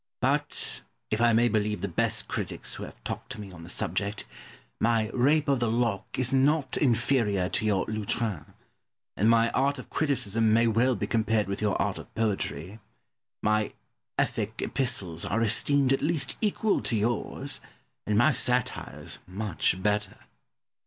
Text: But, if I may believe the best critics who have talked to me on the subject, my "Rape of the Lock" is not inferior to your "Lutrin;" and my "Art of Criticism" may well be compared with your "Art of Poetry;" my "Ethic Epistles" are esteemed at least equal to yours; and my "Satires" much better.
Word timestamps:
But, 0.19 0.81
if 1.11 1.21
I 1.21 1.31
may 1.31 1.47
believe 1.47 1.81
the 1.81 1.87
best 1.87 2.27
critics 2.27 2.73
who 2.73 2.85
have 2.85 3.03
talked 3.03 3.31
to 3.33 3.39
me 3.39 3.51
on 3.51 3.61
the 3.61 3.69
subject, 3.69 4.25
my 4.79 5.11
"Rape 5.13 5.47
of 5.47 5.59
the 5.59 5.69
Lock" 5.69 6.17
is 6.17 6.33
not 6.33 6.75
inferior 6.75 7.49
to 7.49 7.65
your 7.67 7.85
"Lutrin;" 7.85 8.55
and 9.15 9.29
my 9.29 9.51
"Art 9.51 9.77
of 9.77 9.91
Criticism" 9.91 10.51
may 10.51 10.65
well 10.65 10.95
be 10.95 11.05
compared 11.05 11.45
with 11.47 11.61
your 11.61 11.79
"Art 11.79 11.99
of 11.99 12.11
Poetry;" 12.15 12.79
my 13.43 13.73
"Ethic 14.17 14.63
Epistles" 14.63 15.23
are 15.23 15.43
esteemed 15.43 15.93
at 15.93 16.01
least 16.01 16.35
equal 16.41 16.81
to 16.81 16.95
yours; 16.95 17.61
and 18.07 18.17
my 18.17 18.31
"Satires" 18.31 19.19
much 19.27 19.83
better. 19.83 20.17